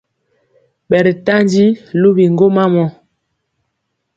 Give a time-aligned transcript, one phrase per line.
[0.89, 1.65] Ɓɛri ntandi
[2.01, 2.85] luwi ŋgwoma mɔ.